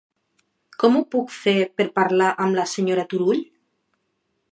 [0.83, 3.45] Com ho puc fer per parlar amb la senyora Turull?